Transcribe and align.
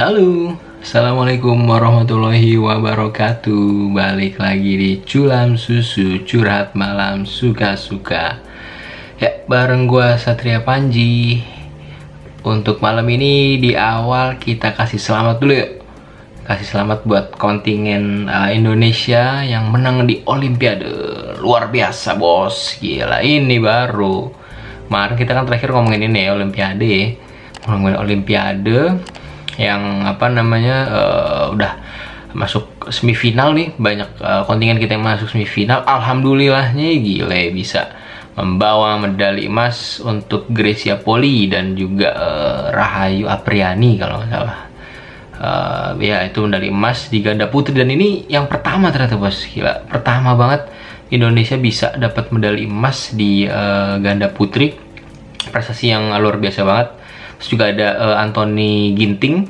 Halo, 0.00 0.56
Assalamualaikum 0.80 1.60
warahmatullahi 1.68 2.56
wabarakatuh. 2.56 3.92
Balik 3.92 4.40
lagi 4.40 4.72
di 4.80 4.90
Culam 5.04 5.60
Susu 5.60 6.24
Curhat 6.24 6.72
Malam 6.72 7.28
Suka-Suka. 7.28 8.40
Ya, 9.20 9.44
bareng 9.44 9.84
gua 9.84 10.16
Satria 10.16 10.64
Panji. 10.64 11.44
Untuk 12.40 12.80
malam 12.80 13.04
ini 13.12 13.60
di 13.60 13.76
awal 13.76 14.40
kita 14.40 14.72
kasih 14.72 14.96
selamat 14.96 15.36
dulu 15.36 15.52
yuk. 15.52 15.84
Kasih 16.48 16.64
selamat 16.64 17.04
buat 17.04 17.36
kontingen 17.36 18.24
uh, 18.24 18.48
Indonesia 18.48 19.44
yang 19.44 19.68
menang 19.68 20.08
di 20.08 20.24
Olimpiade. 20.24 20.88
Luar 21.44 21.68
biasa 21.68 22.16
bos, 22.16 22.80
gila 22.80 23.20
ini 23.20 23.60
baru. 23.60 24.32
Kemarin 24.88 25.20
kita 25.20 25.36
kan 25.36 25.44
terakhir 25.44 25.76
ngomongin 25.76 26.08
ini 26.08 26.24
ya, 26.24 26.32
Olimpiade. 26.32 27.20
Ngomongin 27.68 28.00
Olimpiade 28.00 28.96
yang 29.60 30.08
apa 30.08 30.32
namanya 30.32 30.76
uh, 30.88 31.44
udah 31.52 31.72
masuk 32.32 32.88
semifinal 32.88 33.52
nih. 33.52 33.76
Banyak 33.76 34.10
uh, 34.24 34.42
kontingen 34.48 34.80
kita 34.80 34.96
yang 34.96 35.04
masuk 35.04 35.28
semifinal. 35.28 35.84
Alhamdulillahnya 35.84 36.96
gile 36.96 37.52
bisa 37.52 37.92
membawa 38.40 38.96
medali 38.96 39.50
emas 39.50 40.00
untuk 40.00 40.48
Grecia 40.48 40.96
Poli 40.96 41.44
dan 41.52 41.76
juga 41.76 42.08
uh, 42.16 42.62
Rahayu 42.72 43.28
Apriani 43.28 44.00
kalau 44.00 44.24
nggak 44.24 44.32
salah. 44.32 44.58
Uh, 45.40 45.90
ya 46.04 46.20
itu 46.28 46.44
medali 46.44 46.72
emas 46.72 47.12
di 47.12 47.20
ganda 47.20 47.52
putri. 47.52 47.76
Dan 47.76 47.92
ini 47.92 48.24
yang 48.32 48.48
pertama 48.48 48.88
ternyata 48.88 49.20
bos. 49.20 49.44
Gila 49.44 49.84
pertama 49.84 50.32
banget 50.32 50.72
Indonesia 51.12 51.60
bisa 51.60 51.92
dapat 52.00 52.32
medali 52.32 52.64
emas 52.64 53.12
di 53.12 53.44
uh, 53.44 54.00
ganda 54.00 54.32
putri. 54.32 54.72
Prestasi 55.40 55.92
yang 55.92 56.12
luar 56.20 56.36
biasa 56.40 56.60
banget 56.64 56.99
Terus 57.40 57.48
juga 57.56 57.72
ada 57.72 57.88
uh, 57.96 58.16
Anthony 58.20 58.92
Ginting. 58.92 59.48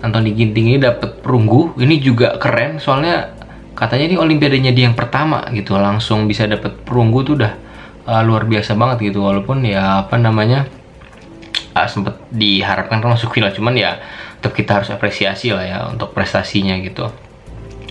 Anthony 0.00 0.32
Ginting 0.32 0.72
ini 0.72 0.78
dapat 0.80 1.20
perunggu. 1.20 1.76
Ini 1.76 2.00
juga 2.00 2.40
keren 2.40 2.80
soalnya 2.80 3.36
katanya 3.76 4.08
ini 4.08 4.16
olimpiadanya 4.16 4.72
dia 4.72 4.88
yang 4.88 4.96
pertama 4.96 5.44
gitu. 5.52 5.76
Langsung 5.76 6.24
bisa 6.24 6.48
dapat 6.48 6.80
perunggu 6.80 7.28
tuh 7.28 7.34
udah 7.36 7.52
uh, 8.08 8.22
luar 8.24 8.48
biasa 8.48 8.72
banget 8.72 9.12
gitu. 9.12 9.20
Walaupun 9.28 9.68
ya 9.68 10.08
apa 10.08 10.16
namanya 10.16 10.64
uh, 11.76 11.84
sempet 11.84 12.16
diharapkan 12.32 13.04
kan 13.04 13.12
masuk 13.12 13.36
final 13.36 13.52
cuman 13.52 13.76
ya 13.76 14.00
tetap 14.40 14.56
kita 14.56 14.80
harus 14.80 14.88
apresiasi 14.88 15.52
lah 15.52 15.64
ya 15.68 15.78
untuk 15.92 16.16
prestasinya 16.16 16.72
gitu. 16.80 17.12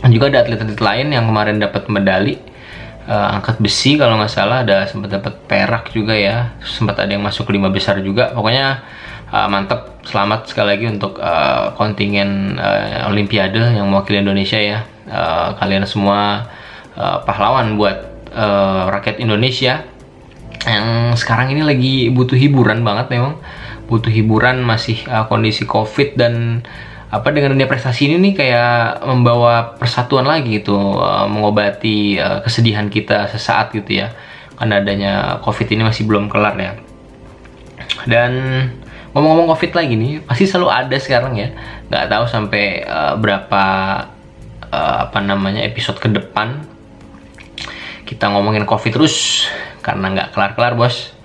Dan 0.02 0.10
juga 0.10 0.34
ada 0.34 0.42
atlet-atlet 0.42 0.82
lain 0.82 1.08
yang 1.14 1.30
kemarin 1.30 1.62
dapat 1.62 1.86
medali 1.86 2.42
uh, 3.10 3.38
angkat 3.40 3.62
besi 3.62 3.98
kalau 3.98 4.18
nggak 4.18 4.34
salah 4.34 4.66
ada 4.66 4.86
sempat 4.90 5.14
dapat 5.14 5.34
perak 5.46 5.94
juga 5.94 6.14
ya 6.18 6.54
sempat 6.62 7.00
ada 7.02 7.14
yang 7.14 7.24
masuk 7.24 7.50
lima 7.54 7.70
besar 7.70 8.02
juga 8.02 8.34
pokoknya 8.34 8.82
uh, 9.36 9.48
mantap 9.52 10.00
selamat 10.08 10.48
sekali 10.48 10.80
lagi 10.80 10.86
untuk 10.88 11.20
uh, 11.20 11.76
kontingen 11.76 12.56
uh, 12.56 13.12
Olimpiade 13.12 13.76
yang 13.76 13.92
mewakili 13.92 14.24
Indonesia 14.24 14.56
ya. 14.56 14.80
Uh, 15.06 15.54
kalian 15.60 15.84
semua 15.84 16.48
uh, 16.96 17.20
pahlawan 17.28 17.76
buat 17.76 18.32
uh, 18.32 18.88
rakyat 18.96 19.20
Indonesia. 19.20 19.84
Yang 20.66 21.20
sekarang 21.22 21.52
ini 21.52 21.62
lagi 21.62 22.08
butuh 22.10 22.40
hiburan 22.40 22.82
banget 22.82 23.12
memang. 23.12 23.38
Butuh 23.86 24.10
hiburan 24.10 24.64
masih 24.66 25.04
uh, 25.12 25.28
kondisi 25.28 25.68
covid 25.68 26.18
dan 26.18 26.66
apa 27.14 27.30
dengan 27.30 27.54
dunia 27.54 27.70
prestasi 27.70 28.10
ini 28.10 28.18
nih 28.18 28.34
kayak 28.34 29.06
membawa 29.06 29.78
persatuan 29.78 30.26
lagi 30.26 30.60
gitu 30.60 30.74
uh, 30.98 31.30
mengobati 31.30 32.18
uh, 32.18 32.42
kesedihan 32.42 32.90
kita 32.90 33.30
sesaat 33.30 33.76
gitu 33.76 34.02
ya. 34.02 34.16
Karena 34.56 34.80
adanya 34.80 35.14
covid 35.44 35.68
ini 35.70 35.86
masih 35.86 36.08
belum 36.08 36.32
kelar 36.32 36.56
ya. 36.58 36.74
Dan 38.10 38.32
ngomong-ngomong 39.16 39.48
covid 39.56 39.72
lagi 39.72 39.96
nih 39.96 40.20
pasti 40.28 40.44
selalu 40.44 40.70
ada 40.76 40.98
sekarang 41.00 41.40
ya. 41.40 41.56
Nggak 41.88 42.06
tahu 42.12 42.26
sampai 42.28 42.84
uh, 42.84 43.16
berapa 43.16 43.64
uh, 44.68 44.98
apa 45.08 45.20
namanya 45.24 45.64
episode 45.64 46.04
ke 46.04 46.12
depan 46.12 46.68
kita 48.04 48.28
ngomongin 48.30 48.68
covid 48.68 48.92
terus 48.92 49.48
karena 49.80 50.12
nggak 50.12 50.36
kelar-kelar 50.36 50.76
bos. 50.76 51.16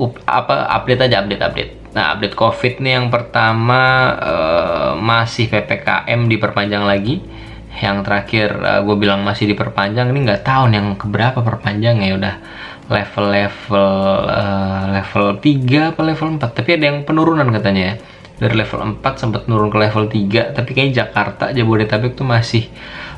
Up, 0.00 0.18
apa 0.26 0.66
update 0.74 1.06
aja 1.06 1.22
update 1.22 1.42
update. 1.44 1.72
Nah 1.94 2.18
update 2.18 2.34
covid 2.34 2.82
nih 2.82 2.98
yang 2.98 3.14
pertama 3.14 4.10
uh, 4.18 4.90
masih 4.98 5.46
ppkm 5.46 6.26
diperpanjang 6.26 6.82
lagi. 6.82 7.22
Yang 7.78 7.96
terakhir 8.02 8.48
uh, 8.58 8.80
gue 8.82 8.96
bilang 8.98 9.22
masih 9.22 9.46
diperpanjang 9.46 10.10
ini 10.10 10.26
nggak 10.26 10.42
tahu 10.42 10.66
yang 10.74 10.98
keberapa 10.98 11.46
perpanjang 11.46 12.02
ya 12.02 12.18
udah 12.18 12.34
level-level 12.90 13.90
uh, 14.26 14.84
level 14.90 15.38
3 15.38 15.94
apa 15.94 16.00
level 16.02 16.28
4 16.42 16.58
tapi 16.58 16.70
ada 16.74 16.84
yang 16.90 17.06
penurunan 17.06 17.46
katanya 17.54 17.82
ya 17.82 17.94
dari 18.42 18.54
level 18.58 18.98
4 18.98 19.20
sempat 19.20 19.46
turun 19.46 19.70
ke 19.70 19.78
level 19.78 20.04
3 20.10 20.58
tapi 20.58 20.70
kayaknya 20.74 21.06
Jakarta 21.06 21.54
Jabodetabek 21.54 22.18
tuh 22.18 22.26
masih 22.26 22.66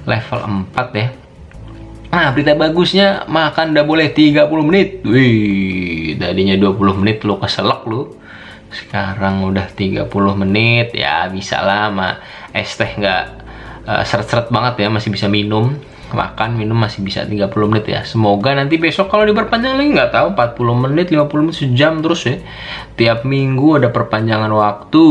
level 0.05 0.69
4 0.71 1.01
ya 1.01 1.09
Nah, 2.13 2.29
berita 2.37 2.53
bagusnya 2.53 3.25
makan 3.25 3.73
udah 3.73 3.85
boleh 3.89 4.13
30 4.13 4.45
menit. 4.69 5.01
Wih, 5.01 6.13
tadinya 6.21 6.61
20 6.61 7.01
menit 7.01 7.25
lu 7.25 7.41
keselak 7.41 7.89
lu. 7.89 8.13
Sekarang 8.69 9.49
udah 9.49 9.65
30 9.73 10.13
menit, 10.37 10.93
ya 10.93 11.25
bisa 11.33 11.65
lah 11.65 11.89
sama 11.89 12.21
es 12.53 12.69
teh 12.77 12.93
nggak 13.01 13.25
uh, 13.89 14.05
seret-seret 14.05 14.53
banget 14.53 14.85
ya, 14.85 14.89
masih 14.93 15.09
bisa 15.09 15.25
minum. 15.25 15.73
Makan, 16.13 16.57
minum 16.57 16.77
masih 16.79 17.03
bisa 17.03 17.25
30 17.25 17.49
menit 17.69 17.87
ya. 17.89 18.01
Semoga 18.07 18.55
nanti 18.55 18.79
besok 18.79 19.11
kalau 19.11 19.27
diperpanjang 19.27 19.75
lagi 19.77 19.91
nggak 19.93 20.13
tahu 20.13 20.27
40 20.37 20.85
menit, 20.89 21.07
50 21.11 21.45
menit 21.45 21.57
sejam 21.57 21.93
terus 22.01 22.23
ya. 22.29 22.37
Tiap 22.97 23.25
minggu 23.27 23.83
ada 23.83 23.89
perpanjangan 23.91 24.53
waktu 24.53 25.05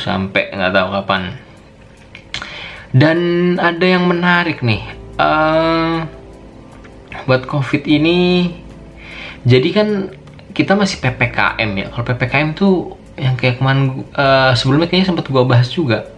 sampai 0.00 0.52
nggak 0.52 0.72
tahu 0.72 0.88
kapan. 1.00 1.22
Dan 2.92 3.18
ada 3.56 3.86
yang 3.88 4.04
menarik 4.08 4.60
nih. 4.60 4.82
Uh, 5.16 6.08
buat 7.26 7.46
covid 7.46 7.86
ini 7.86 8.50
jadi 9.46 9.68
kan 9.74 9.88
kita 10.52 10.76
masih 10.76 11.00
ppkm 11.00 11.70
ya 11.78 11.86
kalau 11.90 12.04
ppkm 12.04 12.48
tuh 12.56 12.74
yang 13.16 13.36
kayak 13.36 13.60
kemarin 13.60 14.04
uh, 14.16 14.52
sebelumnya 14.56 14.88
kayaknya 14.88 15.08
sempat 15.12 15.26
gua 15.28 15.44
bahas 15.44 15.68
juga 15.70 16.08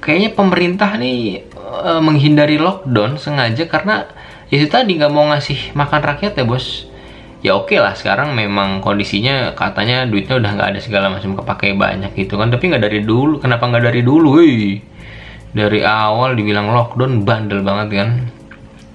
kayaknya 0.00 0.32
pemerintah 0.32 0.96
nih 0.96 1.49
uh, 1.70 2.02
menghindari 2.02 2.58
lockdown 2.58 3.16
sengaja 3.16 3.64
karena 3.70 4.10
ya 4.50 4.58
itu 4.58 4.66
tadi 4.66 4.98
nggak 4.98 5.12
mau 5.14 5.30
ngasih 5.30 5.72
makan 5.78 6.00
rakyat 6.02 6.34
ya 6.34 6.44
bos. 6.44 6.90
Ya 7.40 7.56
oke 7.56 7.72
okay 7.72 7.78
lah 7.80 7.96
sekarang 7.96 8.36
memang 8.36 8.84
kondisinya 8.84 9.56
katanya 9.56 10.04
duitnya 10.04 10.36
udah 10.36 10.50
nggak 10.60 10.68
ada 10.76 10.80
segala 10.84 11.08
macam 11.08 11.32
kepake 11.32 11.72
banyak 11.72 12.12
gitu 12.12 12.36
kan. 12.36 12.52
Tapi 12.52 12.68
nggak 12.68 12.84
dari 12.84 13.00
dulu 13.00 13.40
kenapa 13.40 13.64
nggak 13.64 13.84
dari 13.88 14.04
dulu 14.04 14.42
wih? 14.42 14.84
Dari 15.56 15.80
awal 15.80 16.36
dibilang 16.36 16.68
lockdown 16.68 17.24
bandel 17.24 17.64
banget 17.64 17.88
kan. 17.96 18.10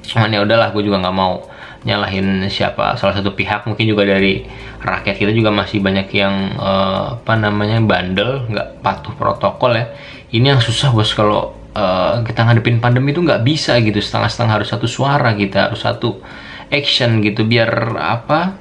Cuman 0.05 0.29
ya 0.29 0.45
udahlah 0.45 0.69
gue 0.77 0.83
juga 0.85 1.01
nggak 1.01 1.17
mau 1.17 1.41
nyalahin 1.89 2.45
siapa 2.53 2.93
salah 3.01 3.17
satu 3.17 3.33
pihak. 3.33 3.65
Mungkin 3.65 3.85
juga 3.89 4.05
dari 4.05 4.45
rakyat 4.85 5.17
kita 5.17 5.33
juga 5.33 5.49
masih 5.49 5.81
banyak 5.81 6.07
yang 6.13 6.53
uh, 6.61 7.17
apa 7.17 7.33
namanya 7.41 7.81
bandel 7.81 8.45
nggak 8.45 8.85
patuh 8.85 9.17
protokol 9.17 9.73
ya. 9.73 9.89
Ini 10.29 10.53
yang 10.53 10.61
susah 10.61 10.93
bos 10.93 11.17
kalau 11.17 11.64
uh, 11.75 12.23
kita 12.23 12.47
ngadepin 12.47 12.79
pandemi 12.79 13.11
itu 13.11 13.21
nggak 13.21 13.43
bisa 13.43 13.77
gitu. 13.83 13.99
Setengah-setengah 13.99 14.53
harus 14.63 14.69
satu 14.71 14.87
suara 14.87 15.35
kita 15.35 15.69
harus 15.69 15.83
satu 15.83 16.23
action 16.71 17.21
gitu 17.21 17.45
biar 17.45 17.69
apa 17.99 18.57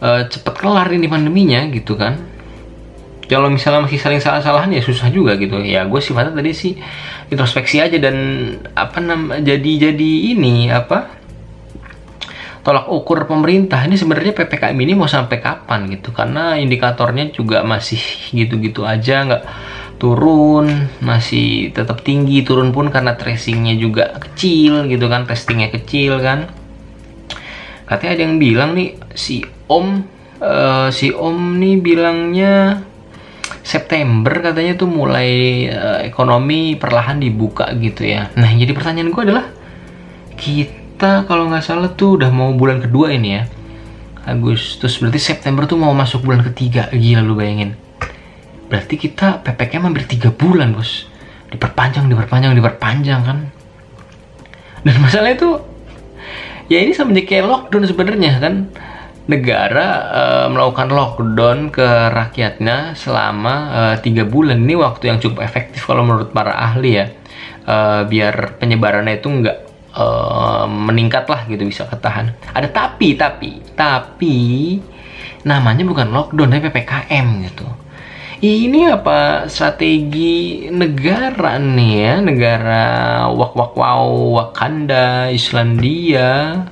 uh, 0.00 0.22
cepet 0.24 0.54
kelar 0.56 0.88
ini 0.94 1.10
pandeminya 1.10 1.66
gitu 1.68 1.98
kan. 1.98 2.16
Kalau 3.26 3.50
misalnya 3.50 3.90
masih 3.90 3.98
saling 3.98 4.22
salah-salahan 4.22 4.70
ya 4.70 4.78
susah 4.78 5.10
juga 5.10 5.34
gitu. 5.34 5.58
Ya 5.66 5.82
gue 5.82 5.98
sih 5.98 6.14
mata 6.14 6.30
tadi 6.30 6.54
sih 6.54 6.78
introspeksi 7.26 7.82
aja 7.82 7.98
dan 7.98 8.16
apa 8.78 9.02
nam 9.02 9.34
jadi 9.42 9.90
jadi 9.90 10.10
ini 10.30 10.70
apa 10.70 11.10
tolak 12.62 12.86
ukur 12.86 13.26
pemerintah. 13.26 13.82
Ini 13.82 13.98
sebenarnya 13.98 14.30
ppkm 14.30 14.78
ini 14.78 14.94
mau 14.94 15.10
sampai 15.10 15.42
kapan 15.42 15.90
gitu? 15.90 16.14
Karena 16.14 16.54
indikatornya 16.54 17.34
juga 17.34 17.66
masih 17.66 17.98
gitu-gitu 18.30 18.86
aja 18.86 19.26
nggak 19.26 19.42
turun 19.96 20.92
masih 21.00 21.72
tetap 21.72 22.04
tinggi 22.04 22.44
turun 22.44 22.70
pun 22.70 22.92
karena 22.92 23.16
tracingnya 23.16 23.74
juga 23.80 24.16
kecil 24.20 24.84
gitu 24.92 25.08
kan 25.08 25.24
testingnya 25.24 25.72
kecil 25.72 26.20
kan 26.20 26.52
katanya 27.88 28.12
ada 28.18 28.22
yang 28.28 28.36
bilang 28.36 28.70
nih 28.76 28.98
si 29.16 29.40
om 29.70 30.04
uh, 30.42 30.88
si 30.92 31.14
om 31.14 31.56
nih 31.56 31.80
bilangnya 31.80 32.84
September 33.66 34.30
katanya 34.42 34.78
tuh 34.78 34.86
mulai 34.86 35.66
uh, 35.70 35.98
ekonomi 36.06 36.78
perlahan 36.78 37.18
dibuka 37.18 37.66
gitu 37.82 38.06
ya. 38.06 38.30
Nah 38.38 38.50
jadi 38.54 38.70
pertanyaan 38.70 39.10
gue 39.10 39.22
adalah 39.26 39.46
kita 40.38 41.26
kalau 41.26 41.50
nggak 41.50 41.66
salah 41.66 41.90
tuh 41.90 42.22
udah 42.22 42.30
mau 42.30 42.54
bulan 42.54 42.78
kedua 42.78 43.10
ini 43.10 43.28
ya. 43.34 43.42
Agustus 44.26 44.98
berarti 44.98 45.22
September 45.22 45.66
tuh 45.66 45.78
mau 45.78 45.94
masuk 45.94 46.26
bulan 46.26 46.42
ketiga 46.46 46.90
gila 46.94 47.22
lu 47.22 47.38
bayangin. 47.38 47.85
Berarti 48.66 48.98
kita 48.98 49.46
PPKM 49.46 49.86
hampir 49.86 50.04
tiga 50.10 50.34
bulan 50.34 50.74
bos. 50.74 51.06
Diperpanjang, 51.50 52.10
diperpanjang, 52.10 52.52
diperpanjang 52.58 53.22
kan. 53.22 53.38
Dan 54.82 54.94
masalahnya 55.02 55.38
tuh 55.38 55.54
ya 56.66 56.82
ini 56.82 56.90
sama 56.90 57.14
kayak 57.14 57.46
lockdown 57.46 57.86
sebenarnya 57.86 58.42
kan? 58.42 58.54
Negara 59.26 59.86
uh, 60.06 60.46
melakukan 60.50 60.90
lockdown 60.90 61.74
ke 61.74 61.86
rakyatnya 62.14 62.94
selama 62.98 63.54
tiga 64.02 64.26
uh, 64.26 64.30
bulan. 64.30 64.62
Ini 64.62 64.74
waktu 64.78 65.10
yang 65.10 65.18
cukup 65.18 65.42
efektif 65.42 65.86
kalau 65.86 66.02
menurut 66.06 66.30
para 66.34 66.54
ahli 66.54 66.98
ya. 66.98 67.06
Uh, 67.66 68.06
biar 68.06 68.62
penyebarannya 68.62 69.18
itu 69.18 69.26
nggak 69.26 69.58
uh, 69.98 70.70
meningkat 70.70 71.26
lah 71.26 71.46
gitu 71.50 71.66
bisa 71.66 71.86
ketahan. 71.90 72.30
Ada 72.54 72.70
tapi 72.70 73.18
tapi 73.18 73.58
tapi 73.74 74.38
namanya 75.46 75.82
bukan 75.86 76.10
lockdown 76.10 76.50
tapi 76.50 76.70
ppkm 76.70 77.26
gitu 77.46 77.66
ini 78.44 78.84
apa 78.84 79.48
strategi 79.48 80.68
negara 80.68 81.56
nih 81.56 81.92
ya? 81.96 82.14
Negara 82.20 82.84
wak 83.32 83.52
wak 83.56 83.72
wow 83.76 84.06
Wakanda 84.36 85.32
Islandia. 85.32 86.64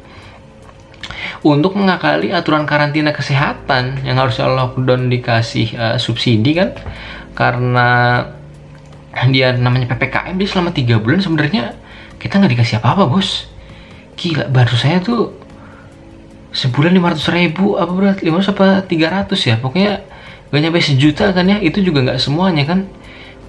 Untuk 1.44 1.76
mengakali 1.76 2.32
aturan 2.32 2.64
karantina 2.64 3.12
kesehatan 3.12 4.00
yang 4.04 4.16
harusnya 4.16 4.48
lockdown 4.48 5.12
dikasih 5.12 5.68
uh, 5.76 5.96
subsidi 6.00 6.56
kan? 6.56 6.72
Karena 7.36 8.20
dia 9.30 9.54
namanya 9.54 9.94
ppkm 9.94 10.34
dia 10.40 10.48
selama 10.48 10.74
tiga 10.74 10.98
bulan 10.98 11.22
sebenarnya 11.22 11.78
kita 12.18 12.40
nggak 12.40 12.52
dikasih 12.58 12.76
apa-apa 12.80 13.08
bos. 13.08 13.46
Gila 14.16 14.48
baru 14.48 14.74
saya 14.76 15.00
tuh 15.04 15.36
sebulan 16.54 16.94
lima 16.94 17.12
ratus 17.12 17.28
ribu 17.34 17.76
apa 17.76 17.92
berat 17.92 18.18
lima 18.22 18.40
ratus 18.40 18.52
apa 18.52 18.84
tiga 18.88 19.12
ratus 19.12 19.40
ya? 19.44 19.60
Pokoknya 19.60 20.00
gak 20.50 20.60
nyampe 20.60 20.80
sejuta 20.82 21.30
kan 21.32 21.46
ya? 21.48 21.60
Itu 21.62 21.80
juga 21.80 22.04
nggak 22.04 22.20
semuanya 22.20 22.64
kan? 22.68 22.88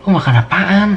Lo 0.04 0.14
makan 0.14 0.36
apaan? 0.46 0.90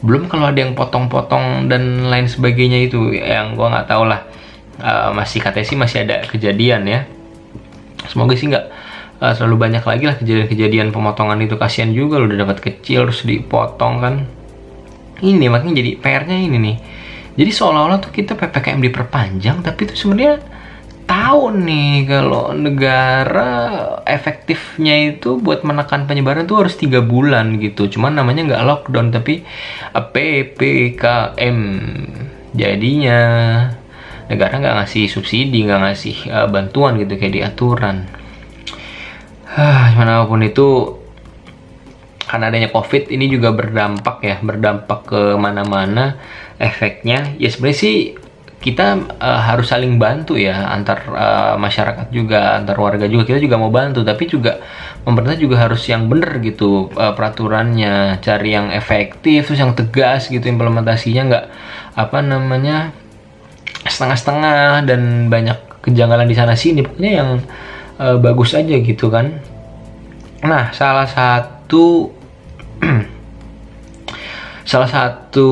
Belum 0.00 0.26
kalau 0.26 0.48
ada 0.48 0.56
yang 0.56 0.72
potong-potong 0.72 1.68
dan 1.68 2.08
lain 2.08 2.24
sebagainya 2.24 2.88
itu 2.88 3.12
yang 3.12 3.54
gua 3.54 3.72
nggak 3.72 3.88
tahu 3.88 4.04
lah. 4.08 4.24
Uh, 4.80 5.12
masih 5.12 5.44
katanya 5.44 5.66
sih 5.68 5.76
masih 5.76 5.98
ada 6.08 6.24
kejadian 6.24 6.88
ya. 6.88 7.00
Semoga 8.08 8.32
sih 8.32 8.48
nggak 8.48 8.66
uh, 9.20 9.32
selalu 9.36 9.68
banyak 9.68 9.84
lagi 9.84 10.04
lah 10.08 10.16
kejadian-kejadian 10.16 10.88
pemotongan 10.88 11.36
itu. 11.44 11.60
Kasihan 11.60 11.92
juga 11.92 12.16
lo 12.16 12.26
udah 12.28 12.48
dapat 12.48 12.64
kecil 12.64 13.08
terus 13.08 13.28
dipotong 13.28 13.94
kan. 14.00 14.14
Ini 15.20 15.52
makanya 15.52 15.84
jadi 15.84 16.00
PR-nya 16.00 16.38
ini 16.40 16.56
nih. 16.56 16.76
Jadi 17.36 17.50
seolah-olah 17.52 18.00
tuh 18.00 18.12
kita 18.12 18.34
PPKM 18.34 18.80
diperpanjang 18.80 19.60
tapi 19.60 19.84
itu 19.84 19.94
sebenarnya 19.94 20.40
tahu 21.10 21.50
nih 21.50 22.06
kalau 22.06 22.54
negara 22.54 23.50
efektifnya 24.06 25.10
itu 25.10 25.42
buat 25.42 25.66
menekan 25.66 26.06
penyebaran 26.06 26.46
tuh 26.46 26.62
harus 26.62 26.78
tiga 26.78 27.02
bulan 27.02 27.58
gitu. 27.58 27.90
Cuman 27.90 28.14
namanya 28.14 28.46
nggak 28.46 28.62
lockdown 28.62 29.10
tapi 29.10 29.42
PPKM 29.90 31.58
jadinya 32.54 33.20
negara 34.30 34.62
nggak 34.62 34.76
ngasih 34.78 35.10
subsidi 35.10 35.66
nggak 35.66 35.82
ngasih 35.82 36.16
uh, 36.30 36.46
bantuan 36.46 36.94
gitu 37.02 37.18
kayak 37.18 37.34
di 37.34 37.42
aturan. 37.42 38.06
Ah 39.50 39.90
gimana 39.90 40.30
pun 40.30 40.46
itu 40.46 40.94
karena 42.30 42.54
adanya 42.54 42.70
covid 42.70 43.10
ini 43.10 43.26
juga 43.26 43.50
berdampak 43.50 44.22
ya 44.22 44.38
berdampak 44.38 45.10
ke 45.10 45.34
mana-mana 45.34 46.14
efeknya. 46.62 47.34
Ya 47.42 47.50
sebenarnya 47.50 47.78
sih 47.82 47.96
kita 48.60 49.16
uh, 49.16 49.40
harus 49.40 49.72
saling 49.72 49.96
bantu 49.96 50.36
ya 50.36 50.68
antar 50.68 51.08
uh, 51.08 51.54
masyarakat 51.56 52.12
juga 52.12 52.60
antar 52.60 52.76
warga 52.76 53.08
juga. 53.08 53.24
Kita 53.32 53.40
juga 53.40 53.56
mau 53.56 53.72
bantu 53.72 54.04
tapi 54.04 54.28
juga 54.28 54.60
pemerintah 55.00 55.40
juga 55.40 55.64
harus 55.64 55.80
yang 55.88 56.12
bener 56.12 56.44
gitu 56.44 56.92
uh, 56.92 57.16
peraturannya. 57.16 58.20
Cari 58.20 58.52
yang 58.52 58.68
efektif 58.68 59.48
terus 59.48 59.64
yang 59.64 59.72
tegas 59.72 60.28
gitu 60.28 60.44
implementasinya 60.44 61.22
nggak 61.32 61.44
apa 61.96 62.18
namanya 62.20 62.92
setengah-setengah 63.88 64.84
dan 64.84 65.32
banyak 65.32 65.56
kejanggalan 65.80 66.28
di 66.28 66.36
sana 66.36 66.52
sini. 66.52 66.84
Pokoknya 66.84 67.12
yang 67.16 67.30
uh, 67.96 68.20
bagus 68.20 68.52
aja 68.52 68.76
gitu 68.76 69.08
kan. 69.08 69.40
Nah 70.44 70.68
salah 70.76 71.08
satu 71.08 72.12
salah 74.70 74.86
satu 74.86 75.50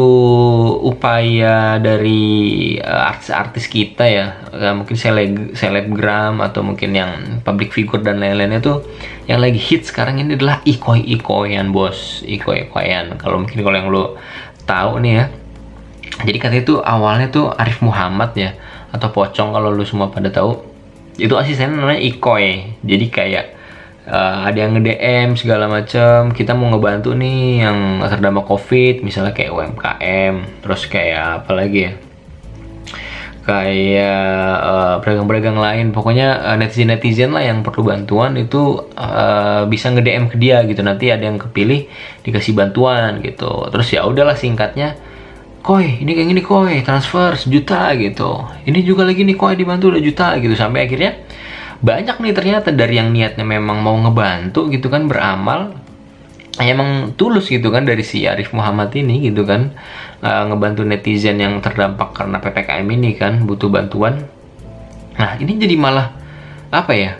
upaya 0.86 1.82
dari 1.82 2.78
uh, 2.78 3.10
artis-artis 3.10 3.66
kita 3.66 4.06
ya 4.06 4.46
uh, 4.54 4.78
mungkin 4.78 4.94
seleb 4.94 5.58
selebgram 5.58 6.38
atau 6.38 6.62
mungkin 6.62 6.94
yang 6.94 7.42
public 7.42 7.74
figure 7.74 7.98
dan 7.98 8.22
lain-lainnya 8.22 8.62
tuh 8.62 8.86
yang 9.26 9.42
lagi 9.42 9.58
hit 9.58 9.90
sekarang 9.90 10.22
ini 10.22 10.38
adalah 10.38 10.62
ikoi 10.62 11.02
ikoyan 11.18 11.74
bos. 11.74 12.22
Ikoi 12.22 12.70
ikoyan 12.70 13.18
kalau 13.18 13.42
mungkin 13.42 13.58
kalau 13.58 13.74
yang 13.74 13.90
lo 13.90 14.14
tahu 14.70 15.02
nih 15.02 15.12
ya. 15.18 15.24
Jadi 16.22 16.38
katanya 16.38 16.62
itu 16.62 16.74
awalnya 16.78 17.26
tuh 17.34 17.50
Arif 17.58 17.82
Muhammad 17.82 18.38
ya 18.38 18.54
atau 18.94 19.10
Pocong 19.10 19.50
kalau 19.50 19.74
lu 19.74 19.82
semua 19.82 20.14
pada 20.14 20.30
tahu. 20.30 20.62
Itu 21.18 21.34
asisten 21.34 21.74
namanya 21.74 21.98
Ikoy. 21.98 22.78
Jadi 22.86 23.10
kayak 23.10 23.57
uh, 24.08 24.48
ada 24.48 24.58
yang 24.58 24.72
nge-DM 24.80 25.36
segala 25.36 25.68
macam 25.68 26.32
kita 26.32 26.56
mau 26.56 26.72
ngebantu 26.72 27.12
nih 27.12 27.62
yang 27.68 28.00
terdampak 28.08 28.48
covid 28.48 29.04
misalnya 29.04 29.36
kayak 29.36 29.52
UMKM 29.52 30.64
terus 30.64 30.88
kayak 30.88 31.44
apa 31.44 31.52
lagi 31.52 31.80
ya? 31.86 31.92
Kayak 33.48 34.52
uh, 34.60 34.94
pedagang-pedagang 35.00 35.56
lain. 35.56 35.88
Pokoknya 35.96 36.52
uh, 36.52 36.56
netizen-netizen 36.60 37.32
lah 37.32 37.40
yang 37.40 37.64
perlu 37.64 37.88
bantuan 37.88 38.36
itu 38.36 38.76
uh, 38.92 39.64
bisa 39.64 39.88
nge-DM 39.88 40.28
ke 40.28 40.36
dia 40.36 40.60
gitu. 40.68 40.84
Nanti 40.84 41.08
ada 41.08 41.24
yang 41.24 41.40
kepilih 41.40 41.88
dikasih 42.28 42.52
bantuan 42.52 43.24
gitu. 43.24 43.72
Terus 43.72 43.88
ya 43.88 44.04
udahlah 44.04 44.36
singkatnya 44.36 45.00
koi 45.64 46.00
ini 46.00 46.16
kayak 46.16 46.28
gini 46.32 46.42
koi 46.44 46.84
transfer 46.84 47.40
sejuta 47.40 47.96
gitu. 47.96 48.44
Ini 48.68 48.84
juga 48.84 49.08
lagi 49.08 49.24
nih 49.24 49.36
koi 49.36 49.56
dibantu 49.56 49.96
udah 49.96 50.02
juta 50.04 50.36
gitu. 50.36 50.52
Sampai 50.52 50.84
akhirnya 50.84 51.16
banyak 51.78 52.18
nih 52.18 52.34
ternyata 52.34 52.74
dari 52.74 52.98
yang 52.98 53.14
niatnya 53.14 53.46
memang 53.46 53.78
mau 53.78 53.94
ngebantu 53.94 54.66
gitu 54.70 54.90
kan 54.90 55.06
beramal 55.06 55.78
emang 56.58 57.14
tulus 57.14 57.46
gitu 57.46 57.70
kan 57.70 57.86
dari 57.86 58.02
si 58.02 58.26
Arif 58.26 58.50
Muhammad 58.50 58.90
ini 58.98 59.30
gitu 59.30 59.46
kan. 59.46 59.70
Uh, 60.18 60.50
ngebantu 60.50 60.82
netizen 60.82 61.38
yang 61.38 61.62
terdampak 61.62 62.10
karena 62.10 62.42
PPKM 62.42 62.88
ini 62.90 63.14
kan 63.14 63.46
butuh 63.46 63.70
bantuan. 63.70 64.26
Nah 65.14 65.38
ini 65.38 65.54
jadi 65.54 65.78
malah 65.78 66.10
apa 66.74 66.92
ya 66.92 67.16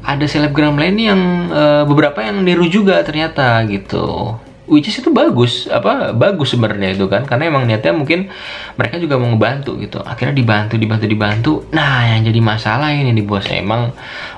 ada 0.00 0.24
selebgram 0.24 0.78
lain 0.78 0.96
yang 0.96 1.22
uh, 1.52 1.82
beberapa 1.84 2.24
yang 2.24 2.40
niru 2.40 2.64
juga 2.70 3.04
ternyata 3.04 3.60
gitu 3.68 4.38
which 4.70 4.86
is 4.86 4.96
itu 5.02 5.10
bagus 5.10 5.66
apa 5.66 6.14
bagus 6.14 6.54
sebenarnya 6.54 6.94
itu 6.94 7.10
kan. 7.10 7.26
Karena 7.26 7.50
emang 7.50 7.66
niatnya 7.66 7.90
mungkin 7.90 8.30
mereka 8.78 8.96
juga 9.02 9.18
mau 9.18 9.28
ngebantu 9.34 9.76
gitu. 9.82 9.98
Akhirnya 10.00 10.32
dibantu 10.38 10.78
dibantu 10.78 11.06
dibantu. 11.10 11.52
Nah 11.74 12.06
yang 12.14 12.22
jadi 12.22 12.38
masalah 12.38 12.94
ini 12.94 13.10
di 13.10 13.26
bos. 13.26 13.50
Emang 13.50 13.90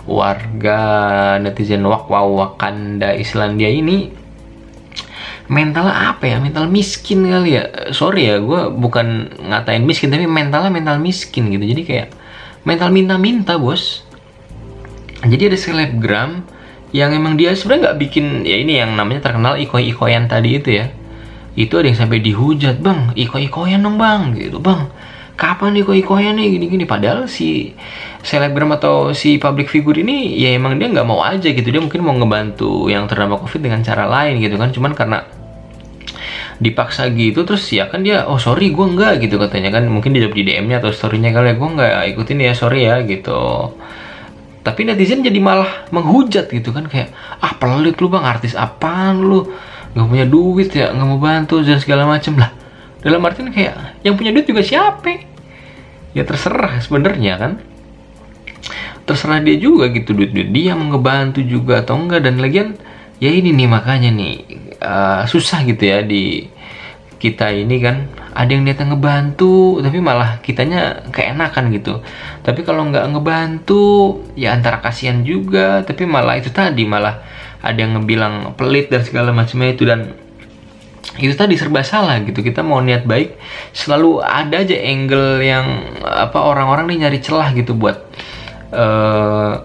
warga 0.09 0.80
netizen 1.38 1.85
wak 1.85 2.09
wakanda 2.09 3.12
Islandia 3.12 3.68
ini 3.68 4.09
mental 5.52 5.92
apa 5.92 6.25
ya? 6.25 6.40
Mental 6.40 6.64
miskin 6.73 7.28
kali 7.28 7.61
ya? 7.61 7.92
Sorry 7.92 8.33
ya 8.33 8.40
gue 8.40 8.73
bukan 8.73 9.37
ngatain 9.52 9.85
miskin 9.85 10.09
tapi 10.09 10.25
mentalnya 10.25 10.73
mental 10.73 10.97
miskin 10.97 11.52
gitu. 11.52 11.62
Jadi 11.62 11.83
kayak 11.85 12.09
mental 12.64 12.88
minta-minta 12.88 13.61
bos. 13.61 14.09
Jadi 15.23 15.52
ada 15.54 15.59
selebgram 15.61 16.42
yang 16.92 17.11
emang 17.16 17.40
dia 17.40 17.56
sebenarnya 17.56 17.90
nggak 17.90 17.99
bikin 17.99 18.25
ya 18.44 18.56
ini 18.61 18.76
yang 18.76 18.92
namanya 18.92 19.25
terkenal 19.25 19.56
iko-ikoyan 19.56 20.28
tadi 20.28 20.61
itu 20.61 20.70
ya. 20.76 20.92
Itu 21.56 21.80
ada 21.80 21.88
yang 21.88 21.96
sampai 21.96 22.20
dihujat 22.20 22.80
bang 22.84 23.16
iko-ikoyan 23.16 23.80
dong 23.80 23.96
bang 23.96 24.37
gitu. 24.37 24.61
Bang 24.61 24.92
kapan 25.37 25.72
iko-ikoyan 25.80 26.37
nih? 26.37 26.61
Gini-gini. 26.61 26.84
Padahal 26.84 27.25
si 27.28 27.72
selebgram 28.20 28.76
atau 28.76 29.16
si 29.16 29.40
public 29.40 29.72
figure 29.72 29.99
ini 30.04 30.37
ya 30.37 30.52
emang 30.52 30.76
dia 30.76 30.92
nggak 30.92 31.08
mau 31.08 31.25
aja 31.25 31.49
gitu. 31.49 31.64
Dia 31.72 31.80
mungkin 31.80 32.04
mau 32.04 32.12
ngebantu 32.12 32.92
yang 32.92 33.08
terdampak 33.08 33.40
covid 33.40 33.64
dengan 33.64 33.80
cara 33.80 34.04
lain 34.04 34.37
gitu 34.44 34.61
kan. 34.61 34.68
Cuman 34.68 34.92
karena 34.92 35.25
dipaksa 36.62 37.11
gitu 37.11 37.42
terus 37.42 37.66
ya 37.75 37.90
kan 37.90 38.06
dia 38.06 38.22
oh 38.28 38.38
sorry 38.38 38.70
gue 38.70 38.84
enggak 38.84 39.25
gitu 39.25 39.40
katanya 39.40 39.80
kan. 39.80 39.88
Mungkin 39.88 40.12
dia 40.12 40.28
di 40.28 40.44
DM-nya 40.44 40.84
atau 40.84 40.92
story-nya 40.92 41.32
kali 41.32 41.52
ya. 41.52 41.54
Gue 41.56 41.68
nggak 41.72 41.92
ikutin 42.12 42.37
ya 42.37 42.52
sorry 42.52 42.84
ya 42.84 43.00
gitu 43.00 43.72
tapi 44.62 44.87
netizen 44.87 45.26
jadi 45.26 45.38
malah 45.42 45.90
menghujat 45.90 46.47
gitu 46.50 46.71
kan 46.71 46.87
kayak 46.87 47.11
ah 47.42 47.54
pelit 47.59 47.99
lu 47.99 48.07
bang 48.07 48.23
artis 48.23 48.54
apaan 48.54 49.23
lu? 49.23 49.50
Nggak 49.92 50.07
punya 50.09 50.26
duit 50.26 50.71
ya 50.71 50.95
nggak 50.95 51.07
mau 51.07 51.19
bantu 51.19 51.61
dan 51.66 51.83
segala 51.83 52.07
macem. 52.07 52.38
Lah 52.38 52.54
dalam 53.02 53.19
artian 53.26 53.50
kayak 53.50 54.02
yang 54.07 54.14
punya 54.14 54.31
duit 54.31 54.47
juga 54.47 54.62
siapa? 54.62 55.26
Ya 56.14 56.23
terserah 56.23 56.78
sebenarnya 56.78 57.35
kan. 57.42 57.52
Terserah 59.02 59.42
dia 59.42 59.59
juga 59.59 59.90
gitu 59.90 60.14
duit 60.14 60.31
duit 60.31 60.54
dia 60.54 60.78
mau 60.78 60.95
ngebantu 60.95 61.42
juga 61.42 61.83
atau 61.83 61.99
enggak 61.99 62.23
dan 62.23 62.38
lagian 62.38 62.78
ya 63.19 63.35
ini 63.35 63.50
nih 63.50 63.66
makanya 63.66 64.11
nih 64.14 64.35
uh, 64.78 65.23
susah 65.26 65.66
gitu 65.66 65.90
ya 65.90 66.07
di 66.07 66.47
kita 67.23 67.55
ini 67.55 67.79
kan 67.79 68.11
ada 68.35 68.50
yang 68.50 68.67
niatnya 68.67 68.91
ngebantu 68.91 69.79
tapi 69.79 70.02
malah 70.02 70.43
kitanya 70.43 71.07
keenakan 71.14 71.71
gitu. 71.71 72.02
Tapi 72.43 72.67
kalau 72.67 72.91
nggak 72.91 73.14
ngebantu 73.14 74.19
ya 74.35 74.59
antara 74.59 74.83
kasihan 74.83 75.23
juga 75.23 75.87
tapi 75.87 76.02
malah 76.02 76.43
itu 76.43 76.50
tadi 76.50 76.83
malah 76.83 77.23
ada 77.62 77.79
yang 77.79 77.95
ngebilang 77.95 78.59
pelit 78.59 78.91
dan 78.91 79.07
segala 79.07 79.31
macamnya 79.31 79.71
itu 79.71 79.87
dan 79.87 80.19
itu 81.23 81.31
tadi 81.38 81.55
serba 81.55 81.87
salah 81.87 82.19
gitu. 82.26 82.43
Kita 82.43 82.67
mau 82.67 82.83
niat 82.83 83.07
baik 83.07 83.38
selalu 83.71 84.19
ada 84.19 84.67
aja 84.67 84.75
angle 84.75 85.38
yang 85.47 85.67
apa 86.02 86.43
orang-orang 86.43 86.91
nih 86.91 87.07
nyari 87.07 87.19
celah 87.23 87.55
gitu 87.55 87.79
buat 87.79 88.02
uh, 88.75 89.62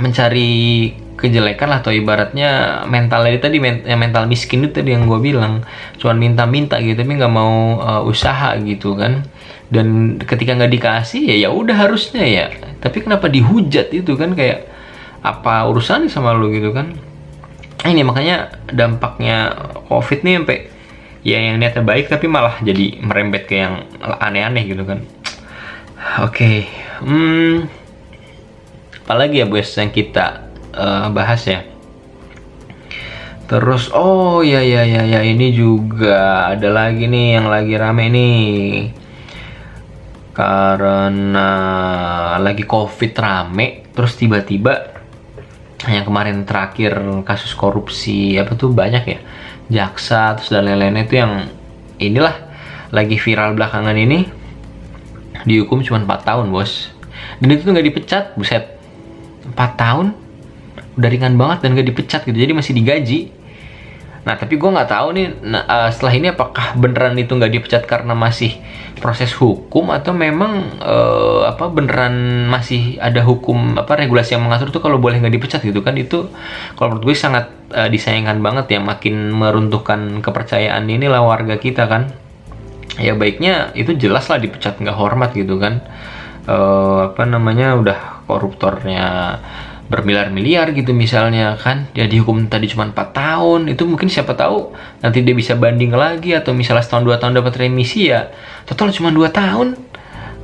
mencari 0.00 0.96
kejelekan 1.16 1.72
lah 1.72 1.80
atau 1.80 1.90
ibaratnya 1.90 2.84
mentalnya 2.84 3.40
tadi 3.40 3.58
mental 3.96 4.28
miskin 4.28 4.68
itu 4.68 4.80
tadi 4.80 4.92
yang 4.92 5.08
gue 5.08 5.18
bilang. 5.18 5.64
Cuman 5.96 6.16
minta-minta 6.20 6.76
gitu 6.78 7.00
tapi 7.00 7.16
nggak 7.16 7.32
mau 7.32 7.80
uh, 7.80 8.02
usaha 8.04 8.54
gitu 8.60 8.94
kan. 8.94 9.24
Dan 9.66 10.20
ketika 10.22 10.54
nggak 10.54 10.72
dikasih 10.72 11.26
ya 11.26 11.36
ya 11.44 11.48
udah 11.50 11.76
harusnya 11.88 12.22
ya. 12.22 12.46
Tapi 12.78 13.02
kenapa 13.02 13.26
dihujat 13.26 13.90
itu 13.90 14.14
kan? 14.14 14.36
Kayak 14.36 14.68
apa 15.24 15.66
urusan 15.66 16.06
sama 16.12 16.36
lu 16.36 16.52
gitu 16.54 16.70
kan? 16.70 16.94
Ini 17.82 18.06
makanya 18.06 18.52
dampaknya 18.70 19.56
covid 19.90 20.22
nih 20.22 20.34
sampai 20.42 20.58
ya 21.26 21.42
yang 21.42 21.58
niatnya 21.58 21.82
baik 21.82 22.06
tapi 22.06 22.30
malah 22.30 22.62
jadi 22.62 23.02
merembet 23.02 23.50
ke 23.50 23.58
yang 23.58 23.82
aneh-aneh 23.98 24.62
gitu 24.62 24.86
kan. 24.86 25.02
Oke 26.22 26.30
okay. 26.30 26.58
hmm 27.02 27.66
apalagi 29.06 29.42
ya 29.42 29.46
bos 29.46 29.70
yang 29.78 29.90
kita 29.94 30.45
uh, 30.76 31.08
bahas 31.10 31.42
ya. 31.48 31.64
Terus 33.46 33.94
oh 33.94 34.42
ya 34.42 34.58
ya 34.58 34.82
ya 34.82 35.02
ya 35.06 35.20
ini 35.22 35.54
juga 35.54 36.50
ada 36.50 36.66
lagi 36.70 37.06
nih 37.06 37.26
yang 37.40 37.46
lagi 37.48 37.74
rame 37.78 38.04
nih. 38.10 38.46
Karena 40.36 41.48
lagi 42.36 42.68
Covid 42.68 43.12
rame, 43.16 43.88
terus 43.96 44.20
tiba-tiba 44.20 44.92
yang 45.88 46.04
kemarin 46.04 46.44
terakhir 46.44 46.98
kasus 47.24 47.56
korupsi 47.56 48.36
apa 48.36 48.52
tuh 48.58 48.74
banyak 48.74 49.04
ya. 49.06 49.18
Jaksa 49.66 50.36
terus 50.36 50.52
dan 50.52 50.66
lain-lain 50.66 51.06
itu 51.06 51.14
yang 51.16 51.32
inilah 51.96 52.34
lagi 52.90 53.16
viral 53.18 53.56
belakangan 53.56 53.96
ini 53.96 54.28
dihukum 55.46 55.80
cuma 55.86 56.02
4 56.02 56.26
tahun, 56.26 56.46
Bos. 56.50 56.90
Dan 57.38 57.54
itu 57.54 57.62
tuh 57.62 57.72
nggak 57.72 57.86
dipecat, 57.86 58.24
buset. 58.34 58.76
4 59.46 59.54
tahun 59.78 60.25
udah 60.96 61.08
ringan 61.12 61.36
banget 61.36 61.64
dan 61.64 61.76
gak 61.76 61.88
dipecat 61.88 62.20
gitu 62.24 62.36
jadi 62.36 62.52
masih 62.56 62.72
digaji. 62.72 63.20
Nah 64.26 64.34
tapi 64.34 64.58
gue 64.58 64.66
nggak 64.66 64.90
tahu 64.90 65.08
nih 65.14 65.26
nah, 65.46 65.62
uh, 65.70 65.86
setelah 65.94 66.18
ini 66.18 66.26
apakah 66.34 66.74
beneran 66.74 67.14
itu 67.14 67.30
nggak 67.30 67.52
dipecat 67.54 67.82
karena 67.86 68.10
masih 68.10 68.58
proses 68.98 69.30
hukum 69.38 69.94
atau 69.94 70.10
memang 70.10 70.82
uh, 70.82 71.46
apa 71.46 71.70
beneran 71.70 72.48
masih 72.50 72.98
ada 72.98 73.22
hukum 73.22 73.78
apa 73.78 73.94
regulasi 73.94 74.34
yang 74.34 74.42
mengatur 74.42 74.74
tuh 74.74 74.82
kalau 74.82 74.98
boleh 74.98 75.22
nggak 75.22 75.30
dipecat 75.30 75.62
gitu 75.62 75.78
kan? 75.78 75.94
Itu 75.94 76.26
kalau 76.74 76.98
menurut 76.98 77.06
gue 77.06 77.14
sangat 77.14 77.54
uh, 77.70 77.86
disayangkan 77.86 78.42
banget 78.42 78.74
ya 78.74 78.80
makin 78.82 79.30
meruntuhkan 79.30 80.18
kepercayaan 80.18 80.82
inilah 80.90 81.22
warga 81.22 81.54
kita 81.62 81.86
kan. 81.86 82.10
Ya 82.98 83.14
baiknya 83.14 83.70
itu 83.78 83.94
jelas 83.94 84.26
lah 84.26 84.42
dipecat 84.42 84.82
nggak 84.82 84.98
hormat 84.98 85.38
gitu 85.38 85.62
kan. 85.62 85.86
Uh, 86.50 87.14
apa 87.14 87.22
namanya 87.30 87.78
udah 87.78 88.26
koruptornya 88.26 89.38
bermiliar-miliar 89.86 90.74
gitu 90.74 90.90
misalnya 90.90 91.54
kan. 91.58 91.86
Dia 91.94 92.10
dihukum 92.10 92.46
tadi 92.50 92.66
cuma 92.70 92.86
4 92.90 92.94
tahun. 93.14 93.60
Itu 93.70 93.86
mungkin 93.86 94.10
siapa 94.10 94.34
tahu 94.34 94.74
nanti 95.02 95.22
dia 95.22 95.34
bisa 95.34 95.54
banding 95.54 95.94
lagi 95.94 96.34
atau 96.34 96.52
misalnya 96.52 96.82
setahun 96.82 97.04
dua 97.06 97.16
tahun 97.22 97.38
dapat 97.38 97.54
remisi 97.60 98.10
ya 98.10 98.30
total 98.66 98.90
cuma 98.90 99.14
dua 99.14 99.30
tahun. 99.30 99.78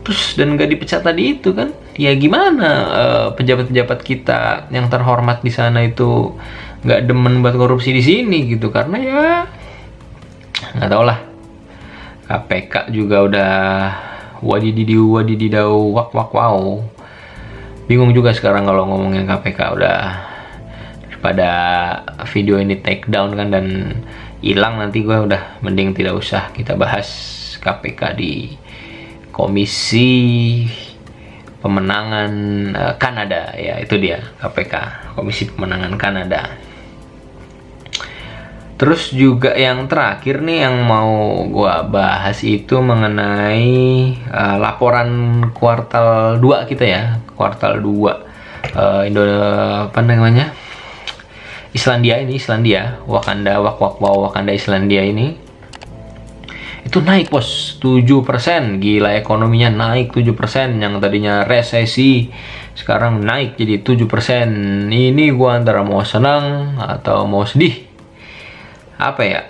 Terus 0.03 0.35
dan 0.35 0.59
gak 0.59 0.71
dipecat 0.71 1.03
tadi 1.07 1.39
itu 1.39 1.55
kan. 1.55 1.71
Ya 1.95 2.17
gimana 2.17 2.69
uh, 2.89 3.27
pejabat-pejabat 3.37 4.01
kita 4.03 4.67
yang 4.73 4.89
terhormat 4.89 5.45
di 5.45 5.53
sana 5.53 5.85
itu 5.85 6.35
nggak 6.83 7.07
demen 7.07 7.45
buat 7.45 7.55
korupsi 7.55 7.95
di 7.95 8.03
sini 8.03 8.49
gitu? 8.49 8.73
Karena 8.73 8.97
ya 8.99 9.27
nggak 10.79 10.91
tau 10.91 11.05
lah. 11.05 11.19
KPK 12.33 12.89
juga 12.97 13.17
udah 13.29 13.53
wadididiu 14.41 15.21
wadididau 15.21 15.95
wak 15.95 16.11
wak 16.17 16.31
wow 16.35 16.81
bingung 17.93 18.17
juga 18.17 18.33
sekarang 18.33 18.65
kalau 18.65 18.89
ngomongin 18.89 19.29
KPK 19.29 19.61
udah 19.77 20.01
pada 21.21 21.53
video 22.33 22.57
ini 22.57 22.81
take 22.81 23.05
down 23.13 23.37
kan 23.37 23.53
dan 23.53 24.01
hilang 24.41 24.81
nanti 24.81 25.05
gue 25.05 25.13
udah 25.13 25.61
mending 25.61 25.93
tidak 25.93 26.17
usah 26.17 26.49
kita 26.57 26.73
bahas 26.73 27.13
KPK 27.61 28.17
di 28.17 28.57
komisi 29.29 30.09
pemenangan 31.61 32.33
uh, 32.75 32.95
Kanada. 32.97 33.53
Ya 33.55 33.77
itu 33.79 34.01
dia 34.01 34.25
KPK 34.41 34.75
komisi 35.15 35.47
pemenangan 35.53 35.95
Kanada. 36.01 36.73
Terus 38.83 39.15
juga 39.15 39.55
yang 39.55 39.87
terakhir 39.87 40.43
nih 40.43 40.67
yang 40.67 40.83
mau 40.83 41.47
gua 41.47 41.87
bahas 41.87 42.43
itu 42.43 42.83
mengenai 42.83 44.19
uh, 44.27 44.59
laporan 44.59 45.39
kuartal 45.55 46.43
2 46.43 46.67
kita 46.67 46.83
ya, 46.83 47.22
kuartal 47.35 47.81
2 47.81 47.87
uh, 47.87 48.13
eh, 48.77 49.09
Indo 49.09 49.23
apa 49.89 50.01
namanya? 50.05 50.53
Islandia 51.73 52.21
ini, 52.21 52.37
Islandia, 52.37 53.01
Wakanda, 53.09 53.57
Wak 53.65 53.81
Wak 53.81 53.97
Wow 53.97 54.29
Wakanda 54.29 54.53
Islandia 54.53 55.01
ini 55.09 55.41
itu 56.83 56.99
naik 56.99 57.31
bos. 57.31 57.79
7% 57.81 58.83
gila 58.83 59.17
ekonominya 59.17 59.71
naik 59.71 60.13
7% 60.13 60.83
yang 60.83 60.99
tadinya 61.01 61.47
resesi 61.47 62.29
sekarang 62.77 63.23
naik 63.23 63.57
jadi 63.57 63.81
7% 63.81 64.91
ini 64.91 65.25
gua 65.33 65.57
antara 65.57 65.87
mau 65.87 66.03
senang 66.03 66.77
atau 66.77 67.25
mau 67.25 67.47
sedih? 67.47 67.87
Apa 68.99 69.23
ya? 69.25 69.41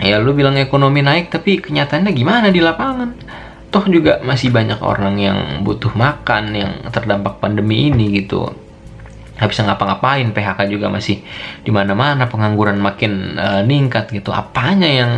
Ya 0.00 0.16
lu 0.16 0.32
bilang 0.32 0.56
ekonomi 0.56 1.04
naik 1.04 1.28
tapi 1.28 1.60
kenyataannya 1.60 2.12
gimana 2.16 2.48
di 2.48 2.60
lapangan 2.64 3.19
toh 3.70 3.86
juga 3.86 4.18
masih 4.26 4.50
banyak 4.50 4.82
orang 4.82 5.14
yang 5.16 5.38
butuh 5.62 5.94
makan 5.94 6.44
yang 6.58 6.72
terdampak 6.90 7.38
pandemi 7.38 7.86
ini 7.90 8.22
gitu. 8.22 8.50
Nggak 9.38 9.48
bisa 9.56 9.62
ngapa-ngapain 9.64 10.26
PHK 10.34 10.58
juga 10.68 10.90
masih 10.90 11.22
di 11.62 11.70
mana-mana 11.70 12.26
pengangguran 12.26 12.76
makin 12.82 13.38
uh, 13.38 13.62
ningkat 13.62 14.10
gitu. 14.10 14.34
Apanya 14.34 14.90
yang 14.90 15.12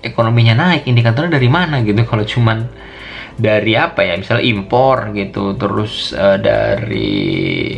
ekonominya 0.00 0.56
naik 0.56 0.88
indikatornya 0.88 1.36
dari 1.36 1.52
mana 1.52 1.84
gitu? 1.84 2.00
Kalau 2.08 2.24
cuman 2.24 2.64
dari 3.36 3.76
apa 3.76 4.02
ya? 4.02 4.16
Misalnya 4.16 4.44
impor 4.50 5.12
gitu 5.12 5.54
terus 5.60 6.16
uh, 6.16 6.40
dari 6.40 7.76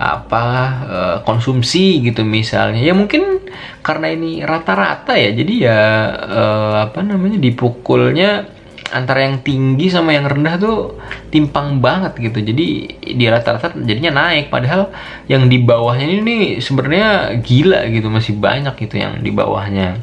apa 0.00 0.44
uh, 0.84 1.16
konsumsi 1.22 2.02
gitu 2.04 2.26
misalnya. 2.26 2.82
Ya 2.82 2.92
mungkin 2.92 3.46
karena 3.86 4.10
ini 4.12 4.42
rata-rata 4.42 5.14
ya 5.14 5.30
jadi 5.30 5.54
ya 5.56 5.80
uh, 6.26 6.74
apa 6.90 7.00
namanya 7.06 7.38
dipukulnya 7.40 8.59
antara 8.90 9.22
yang 9.26 9.40
tinggi 9.40 9.90
sama 9.90 10.14
yang 10.14 10.26
rendah 10.26 10.58
tuh 10.58 10.98
timpang 11.30 11.78
banget 11.78 12.18
gitu. 12.18 12.42
Jadi 12.42 12.66
di 13.00 13.24
rata-rata 13.30 13.74
jadinya 13.78 14.26
naik. 14.26 14.50
Padahal 14.50 14.90
yang 15.30 15.46
di 15.46 15.62
bawahnya 15.62 16.06
ini 16.06 16.20
nih 16.22 16.44
sebenarnya 16.58 17.38
gila 17.40 17.86
gitu. 17.88 18.10
Masih 18.10 18.36
banyak 18.36 18.74
gitu 18.78 18.98
yang 18.98 19.22
di 19.22 19.30
bawahnya. 19.30 19.98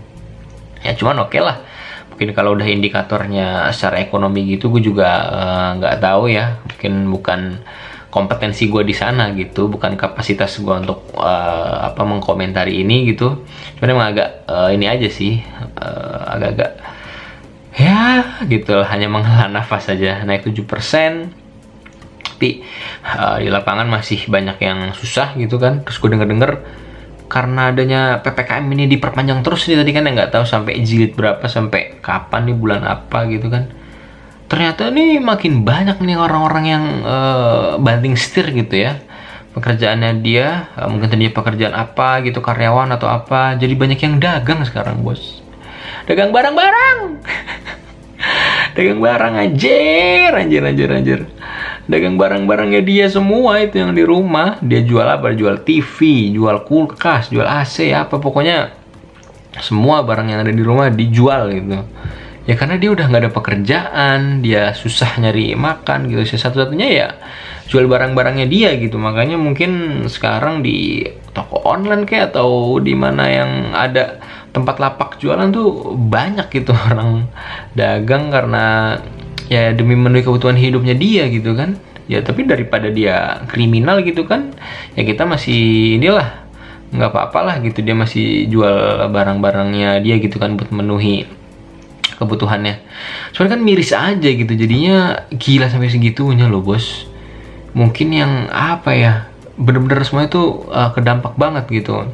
Ya 0.82 0.92
cuman 0.96 1.28
oke 1.28 1.36
okay 1.36 1.42
lah. 1.44 1.60
Mungkin 2.12 2.34
kalau 2.34 2.58
udah 2.58 2.66
indikatornya 2.66 3.70
secara 3.70 4.02
ekonomi 4.02 4.58
gitu 4.58 4.74
gue 4.74 4.82
juga 4.82 5.10
eh, 5.30 5.70
nggak 5.78 5.96
uh, 5.96 6.02
tahu 6.02 6.24
ya. 6.32 6.58
Mungkin 6.66 6.94
bukan 7.14 7.40
kompetensi 8.10 8.72
gue 8.72 8.82
di 8.88 8.96
sana 8.96 9.36
gitu. 9.36 9.70
Bukan 9.70 9.94
kapasitas 10.00 10.58
gue 10.58 10.74
untuk 10.74 11.14
uh, 11.20 11.92
apa 11.94 12.02
mengkomentari 12.08 12.82
ini 12.82 13.14
gitu. 13.14 13.46
Cuman 13.78 13.90
emang 13.94 14.08
agak 14.16 14.30
uh, 14.48 14.72
ini 14.74 14.90
aja 14.90 15.06
sih 15.12 15.44
uh, 15.78 16.34
agak-agak 16.34 16.97
ya 17.78 18.42
gitu 18.50 18.82
hanya 18.82 19.08
menghela 19.08 19.48
nafas 19.48 19.88
saja. 19.88 20.26
Naik 20.26 20.50
7% 20.50 21.48
tapi 22.38 22.62
uh, 23.02 23.42
di 23.42 23.50
lapangan 23.50 23.90
masih 23.90 24.30
banyak 24.30 24.62
yang 24.62 24.80
susah 24.94 25.34
gitu 25.42 25.58
kan. 25.58 25.82
Terus 25.82 25.98
gue 25.98 26.10
denger-denger 26.14 26.52
karena 27.28 27.74
adanya 27.74 28.02
ppkm 28.22 28.64
ini 28.78 28.86
diperpanjang 28.86 29.42
terus 29.42 29.66
nih 29.66 29.82
tadi 29.82 29.92
kan. 29.94 30.06
Nggak 30.06 30.30
tahu 30.38 30.46
sampai 30.46 30.78
jilid 30.86 31.18
berapa 31.18 31.42
sampai 31.50 31.98
kapan 31.98 32.54
nih 32.54 32.58
bulan 32.58 32.82
apa 32.86 33.26
gitu 33.30 33.50
kan. 33.50 33.74
Ternyata 34.48 34.94
nih 34.94 35.18
makin 35.18 35.66
banyak 35.66 35.98
nih 35.98 36.18
orang-orang 36.18 36.66
yang 36.70 36.86
uh, 37.02 37.82
banting 37.82 38.14
setir 38.14 38.54
gitu 38.54 38.86
ya. 38.86 39.02
Pekerjaannya 39.58 40.22
dia 40.22 40.70
uh, 40.78 40.86
mungkin 40.94 41.10
tadinya 41.10 41.34
pekerjaan 41.34 41.74
apa 41.74 42.22
gitu 42.22 42.38
karyawan 42.38 42.94
atau 42.94 43.10
apa. 43.10 43.58
Jadi 43.58 43.74
banyak 43.74 43.98
yang 43.98 44.22
dagang 44.22 44.62
sekarang 44.62 45.02
bos. 45.02 45.42
Dagang 46.06 46.30
barang-barang 46.30 46.98
dagang 48.78 49.02
barang 49.02 49.34
anjir 49.34 50.30
anjir 50.30 50.62
anjir 50.62 50.90
anjir. 50.94 51.20
Dagang 51.90 52.20
barang-barangnya 52.20 52.86
dia 52.86 53.10
semua 53.10 53.58
itu 53.58 53.82
yang 53.82 53.98
di 53.98 54.06
rumah. 54.06 54.62
Dia 54.62 54.86
jual 54.86 55.08
apa? 55.10 55.34
Jual 55.34 55.66
TV 55.66 56.30
jual 56.30 56.62
kulkas 56.62 57.34
jual 57.34 57.50
AC 57.50 57.90
apa. 57.90 58.22
Pokoknya 58.22 58.70
semua 59.66 60.06
barang 60.06 60.30
yang 60.30 60.46
ada 60.46 60.54
di 60.54 60.62
rumah 60.62 60.94
dijual 60.94 61.50
gitu. 61.50 61.82
Ya 62.46 62.56
karena 62.56 62.78
dia 62.80 62.94
udah 62.94 63.06
nggak 63.10 63.24
ada 63.28 63.34
pekerjaan 63.34 64.20
dia 64.46 64.78
susah 64.78 65.18
nyari 65.18 65.58
makan 65.58 66.14
gitu. 66.14 66.38
Satu-satunya 66.38 66.88
ya 66.94 67.08
jual 67.66 67.90
barang-barangnya 67.90 68.46
dia 68.46 68.78
gitu. 68.78 69.02
Makanya 69.02 69.42
mungkin 69.42 70.06
sekarang 70.06 70.62
di 70.62 71.02
toko 71.34 71.66
online 71.66 72.06
kayak 72.06 72.38
atau 72.38 72.78
di 72.78 72.94
mana 72.94 73.26
yang 73.26 73.52
ada 73.74 74.22
tempat 74.58 74.82
lapak 74.82 75.22
jualan 75.22 75.54
tuh 75.54 75.94
banyak 75.94 76.50
gitu 76.50 76.74
orang 76.90 77.30
dagang 77.78 78.34
karena 78.34 78.98
ya 79.48 79.72
demi 79.78 79.94
memenuhi 79.94 80.26
kebutuhan 80.26 80.58
hidupnya 80.58 80.98
dia 80.98 81.30
gitu 81.30 81.54
kan. 81.54 81.78
Ya 82.08 82.24
tapi 82.24 82.48
daripada 82.48 82.88
dia 82.88 83.44
kriminal 83.52 84.00
gitu 84.00 84.24
kan 84.24 84.56
ya 84.96 85.04
kita 85.04 85.28
masih 85.28 85.96
inilah 86.00 86.48
nggak 86.90 87.12
apa-apa 87.14 87.40
lah 87.46 87.56
gitu. 87.62 87.86
Dia 87.86 87.94
masih 87.94 88.50
jual 88.50 89.12
barang-barangnya 89.14 90.02
dia 90.02 90.18
gitu 90.18 90.42
kan 90.42 90.58
buat 90.58 90.74
memenuhi 90.74 91.30
kebutuhannya. 92.18 92.82
Cuman 93.38 93.48
kan 93.54 93.60
miris 93.62 93.94
aja 93.94 94.30
gitu 94.34 94.50
jadinya 94.58 95.28
gila 95.30 95.70
sampai 95.70 95.94
segitunya 95.94 96.50
loh 96.50 96.66
bos. 96.66 97.06
Mungkin 97.78 98.10
yang 98.10 98.34
apa 98.50 98.92
ya 98.98 99.14
bener-bener 99.58 100.06
semua 100.06 100.30
itu 100.30 100.70
uh, 100.70 100.94
kedampak 100.94 101.34
banget 101.34 101.66
gitu 101.74 102.06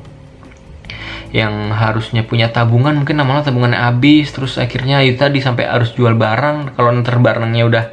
yang 1.33 1.73
harusnya 1.73 2.21
punya 2.21 2.53
tabungan 2.53 2.93
mungkin 3.01 3.17
namanya 3.17 3.49
tabungannya 3.49 3.81
habis 3.81 4.29
terus 4.29 4.61
akhirnya 4.61 5.01
itu 5.01 5.17
tadi 5.17 5.41
sampai 5.41 5.65
harus 5.65 5.89
jual 5.97 6.13
barang. 6.13 6.77
Kalau 6.77 6.93
nanti 6.93 7.09
barangnya 7.09 7.63
udah 7.65 7.85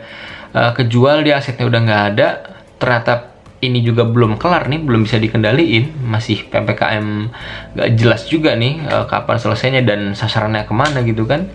uh, 0.52 0.72
kejual 0.76 1.24
dia 1.24 1.40
asetnya 1.40 1.64
udah 1.64 1.80
nggak 1.80 2.02
ada 2.14 2.28
ternyata 2.76 3.32
ini 3.64 3.80
juga 3.80 4.04
belum 4.04 4.36
kelar 4.36 4.68
nih 4.68 4.84
belum 4.84 5.08
bisa 5.08 5.16
dikendaliin. 5.16 6.04
Masih 6.04 6.52
ppkm 6.52 7.06
nggak 7.80 7.88
jelas 7.96 8.28
juga 8.28 8.52
nih 8.60 8.84
uh, 8.84 9.08
kapan 9.08 9.36
selesainya 9.40 9.82
dan 9.88 10.12
sasarannya 10.12 10.68
ke 10.68 10.74
mana 10.76 11.00
gitu 11.00 11.24
kan. 11.24 11.48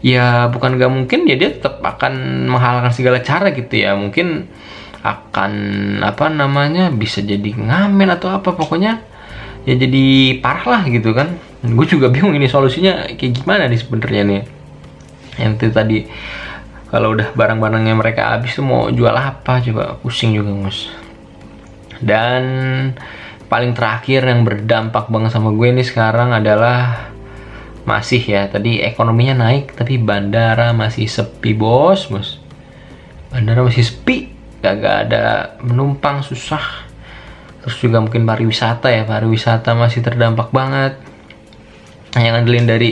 Ya 0.00 0.48
bukan 0.48 0.80
nggak 0.80 0.90
mungkin 0.90 1.28
ya 1.28 1.36
dia 1.36 1.52
tetap 1.52 1.84
akan 1.84 2.48
menghalalkan 2.48 2.96
segala 2.96 3.20
cara 3.20 3.52
gitu 3.52 3.84
ya. 3.84 3.92
Mungkin 4.00 4.48
akan 5.04 5.52
apa 6.00 6.32
namanya 6.32 6.88
bisa 6.88 7.20
jadi 7.20 7.52
ngamen 7.52 8.08
atau 8.16 8.32
apa 8.32 8.56
pokoknya 8.56 9.11
ya 9.68 9.74
jadi 9.78 10.38
parah 10.42 10.66
lah 10.66 10.82
gitu 10.88 11.14
kan. 11.14 11.38
Gue 11.62 11.86
juga 11.86 12.10
bingung 12.10 12.34
ini 12.34 12.50
solusinya 12.50 13.06
kayak 13.14 13.42
gimana 13.42 13.70
nih 13.70 13.78
sebenarnya 13.78 14.22
nih. 14.26 14.42
Yang 15.38 15.52
itu 15.58 15.66
tadi 15.70 15.98
kalau 16.92 17.16
udah 17.16 17.32
barang-barangnya 17.32 17.94
mereka 17.96 18.36
habis 18.36 18.58
tuh 18.58 18.66
mau 18.66 18.90
jual 18.90 19.14
apa? 19.14 19.62
Coba 19.62 19.96
pusing 20.02 20.34
juga 20.34 20.50
mus. 20.52 20.90
Dan 22.02 22.42
paling 23.46 23.76
terakhir 23.76 24.24
yang 24.24 24.48
berdampak 24.48 25.12
banget 25.12 25.36
sama 25.36 25.52
gue 25.52 25.68
ini 25.68 25.84
sekarang 25.84 26.32
adalah 26.32 27.12
masih 27.82 28.22
ya 28.22 28.46
tadi 28.46 28.78
ekonominya 28.78 29.44
naik 29.44 29.74
tapi 29.74 29.98
bandara 29.98 30.70
masih 30.70 31.10
sepi 31.10 31.50
bos 31.52 32.06
bos 32.06 32.38
bandara 33.28 33.66
masih 33.66 33.82
sepi 33.82 34.30
gak, 34.62 34.74
gak 34.78 34.96
ada 35.10 35.24
penumpang 35.58 36.22
susah 36.22 36.86
terus 37.62 37.78
juga 37.78 38.02
mungkin 38.02 38.26
pariwisata 38.26 38.90
ya 38.90 39.06
pariwisata 39.06 39.72
masih 39.78 40.02
terdampak 40.02 40.50
banget. 40.50 40.98
Yang 42.12 42.32
ngandelin 42.36 42.66
dari 42.68 42.90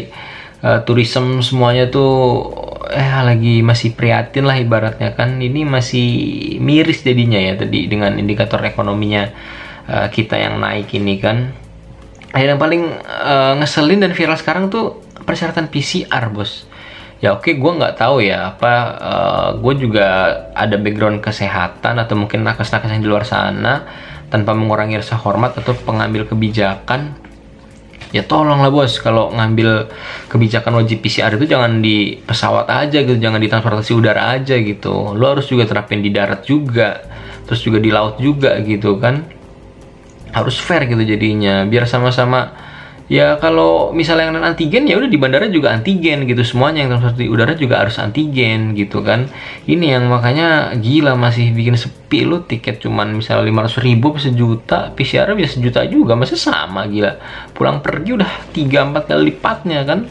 uh, 0.62 0.80
tourism 0.86 1.44
semuanya 1.44 1.90
tuh 1.90 2.48
eh 2.90 3.10
lagi 3.22 3.60
masih 3.60 3.92
prihatin 3.98 4.46
lah 4.46 4.56
ibaratnya 4.56 5.12
kan. 5.18 5.42
Ini 5.42 5.66
masih 5.66 6.08
miris 6.62 7.02
jadinya 7.02 7.36
ya 7.36 7.58
tadi 7.58 7.90
dengan 7.90 8.16
indikator 8.16 8.62
ekonominya 8.62 9.28
uh, 9.90 10.06
kita 10.08 10.38
yang 10.38 10.62
naik 10.62 10.94
ini 10.94 11.18
kan. 11.18 11.50
Yang 12.30 12.62
paling 12.62 12.82
uh, 13.04 13.58
ngeselin 13.58 14.06
dan 14.06 14.14
viral 14.14 14.38
sekarang 14.38 14.70
tuh 14.70 15.02
persyaratan 15.26 15.66
PCR 15.66 16.30
bos. 16.30 16.70
Ya 17.20 17.36
oke 17.36 17.52
okay, 17.52 17.54
gue 17.60 17.68
nggak 17.68 18.00
tahu 18.00 18.24
ya 18.24 18.56
apa 18.56 18.72
uh, 18.96 19.48
gue 19.60 19.74
juga 19.76 20.06
ada 20.56 20.80
background 20.80 21.20
kesehatan 21.20 22.00
atau 22.00 22.16
mungkin 22.16 22.40
nakes-nakes 22.48 22.88
yang 22.96 23.04
di 23.04 23.10
luar 23.12 23.28
sana 23.28 23.84
tanpa 24.30 24.54
mengurangi 24.54 24.96
rasa 24.96 25.18
hormat 25.18 25.58
atau 25.58 25.74
pengambil 25.74 26.24
kebijakan 26.24 27.18
ya 28.14 28.22
tolonglah 28.26 28.70
bos. 28.70 28.98
Kalau 29.02 29.34
ngambil 29.34 29.90
kebijakan 30.30 30.82
wajib 30.82 31.02
PCR 31.02 31.34
itu 31.34 31.46
jangan 31.50 31.82
di 31.82 32.18
pesawat 32.22 32.70
aja 32.70 33.02
gitu 33.02 33.18
jangan 33.18 33.42
di 33.42 33.48
transportasi 33.50 33.92
udara 33.94 34.34
aja 34.34 34.54
gitu. 34.58 35.14
Lo 35.18 35.34
harus 35.34 35.50
juga 35.50 35.66
terapin 35.66 36.02
di 36.02 36.10
darat 36.14 36.46
juga 36.46 37.02
terus 37.46 37.66
juga 37.66 37.82
di 37.82 37.90
laut 37.90 38.18
juga 38.22 38.58
gitu 38.62 38.98
kan. 39.02 39.26
Harus 40.30 40.62
fair 40.62 40.86
gitu 40.86 41.02
jadinya 41.02 41.66
biar 41.66 41.90
sama-sama 41.90 42.69
ya 43.10 43.42
kalau 43.42 43.90
misalnya 43.90 44.30
yang 44.30 44.46
antigen 44.46 44.86
ya 44.86 44.94
udah 44.94 45.10
di 45.10 45.18
bandara 45.18 45.50
juga 45.50 45.74
antigen 45.74 46.30
gitu. 46.30 46.46
Semuanya 46.46 46.86
yang 46.86 46.94
transportasi 46.94 47.26
udara 47.26 47.58
juga 47.58 47.82
harus 47.82 47.98
antigen 47.98 48.78
gitu 48.78 49.02
kan. 49.02 49.26
Ini 49.66 49.98
yang 49.98 50.06
makanya 50.06 50.70
gila 50.78 51.18
masih 51.18 51.50
bikin 51.50 51.74
sepi 51.74 52.22
lu. 52.22 52.46
Tiket 52.46 52.78
cuman 52.78 53.18
misalnya 53.18 53.66
500 53.66 53.82
ribu 53.82 54.14
sejuta 54.14 54.94
PCR 54.94 55.34
bisa 55.34 55.58
sejuta 55.58 55.82
juga. 55.90 56.14
Masih 56.14 56.38
sama 56.38 56.86
gila. 56.86 57.18
Pulang 57.50 57.82
pergi 57.82 58.14
udah 58.14 58.30
3-4 58.54 59.10
kali 59.10 59.22
lipatnya 59.34 59.82
kan. 59.82 60.06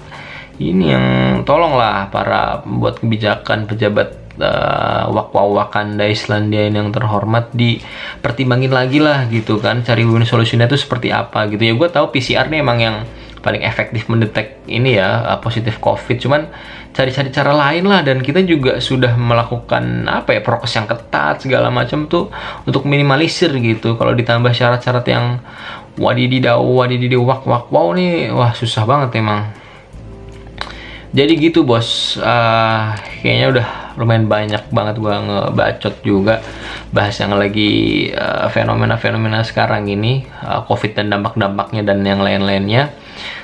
Ini 0.59 0.85
yang 0.91 1.05
tolonglah 1.47 2.11
para 2.11 2.59
pembuat 2.67 2.99
kebijakan 2.99 3.63
pejabat 3.63 4.18
uh, 4.39 5.11
wakwa 5.11 5.45
Wakanda 5.63 6.07
Islandia 6.07 6.71
yang 6.71 6.89
terhormat 6.89 7.51
dipertimbangin 7.53 8.71
lagi 8.73 8.99
lah 9.03 9.27
gitu 9.29 9.59
kan. 9.59 9.83
Cari 9.85 10.07
win 10.07 10.25
solusinya 10.25 10.65
itu 10.65 10.79
seperti 10.79 11.13
apa 11.13 11.45
gitu. 11.51 11.61
Ya 11.61 11.73
gue 11.75 11.89
tahu 11.91 12.11
PCR 12.15 12.47
nih 12.47 12.59
emang 12.63 12.79
yang 12.79 12.97
paling 13.39 13.63
efektif 13.63 14.11
mendetek 14.11 14.59
ini 14.67 14.99
ya 14.99 15.35
uh, 15.35 15.39
positif 15.39 15.79
COVID. 15.79 16.17
Cuman 16.19 16.51
cari-cari 16.91 17.29
cara 17.29 17.51
lain 17.53 17.85
lah. 17.85 18.01
Dan 18.01 18.23
kita 18.23 18.41
juga 18.43 18.79
sudah 18.79 19.13
melakukan 19.19 20.07
apa 20.07 20.35
ya 20.35 20.41
prokes 20.41 20.73
yang 20.75 20.87
ketat 20.87 21.43
segala 21.43 21.67
macam 21.69 22.09
tuh 22.09 22.31
untuk 22.65 22.87
minimalisir 22.89 23.53
gitu. 23.59 23.99
Kalau 23.99 24.15
ditambah 24.15 24.51
syarat-syarat 24.55 25.05
yang 25.11 25.39
wadididau 25.99 26.63
wadididau 26.79 27.27
wak 27.27 27.43
wak 27.43 27.67
wow 27.69 27.91
nih 27.91 28.31
wah 28.31 28.55
susah 28.55 28.87
banget 28.87 29.19
emang 29.19 29.51
jadi 31.09 31.33
gitu 31.37 31.65
bos. 31.65 32.17
Uh, 32.21 32.93
kayaknya 33.21 33.47
udah 33.49 33.67
lumayan 33.97 34.29
banyak 34.29 34.63
banget 34.69 34.95
gua 35.01 35.19
ngebacot 35.19 35.95
juga 36.05 36.39
bahas 36.93 37.17
yang 37.19 37.35
lagi 37.35 38.07
uh, 38.13 38.47
fenomena-fenomena 38.49 39.43
sekarang 39.43 39.89
ini 39.89 40.25
uh, 40.45 40.63
covid 40.65 40.95
dan 40.97 41.09
dampak-dampaknya 41.09 41.81
dan 41.85 42.05
yang 42.05 42.21
lain-lainnya. 42.21 42.93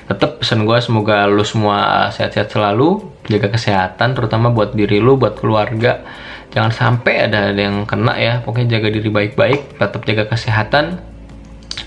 Tetap 0.06 0.46
pesan 0.46 0.70
gue 0.70 0.78
semoga 0.86 1.26
lu 1.26 1.42
semua 1.42 2.08
sehat-sehat 2.14 2.54
selalu 2.54 3.02
jaga 3.26 3.58
kesehatan 3.58 4.14
terutama 4.14 4.54
buat 4.54 4.78
diri 4.78 5.02
lu 5.02 5.18
buat 5.18 5.34
keluarga. 5.42 6.06
Jangan 6.54 6.72
sampai 6.72 7.26
ada 7.26 7.50
yang 7.52 7.90
kena 7.90 8.14
ya. 8.16 8.34
Pokoknya 8.46 8.78
jaga 8.78 8.94
diri 8.94 9.10
baik-baik 9.10 9.82
tetap 9.82 10.06
jaga 10.06 10.30
kesehatan. 10.30 11.02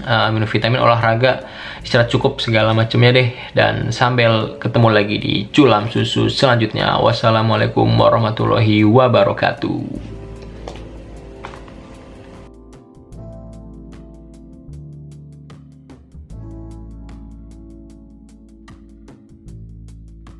Uh, 0.02 0.30
minum 0.34 0.46
vitamin 0.50 0.82
olahraga 0.82 1.46
istirahat 1.82 2.10
cukup 2.10 2.42
segala 2.42 2.74
macamnya 2.74 3.14
deh. 3.14 3.28
Dan 3.54 3.94
sambil 3.94 4.58
ketemu 4.58 4.88
lagi 4.90 5.16
di 5.18 5.34
culam 5.50 5.86
susu 5.88 6.26
selanjutnya. 6.26 6.98
Wassalamualaikum 7.00 7.88
warahmatullahi 7.96 8.82
wabarakatuh 8.84 10.17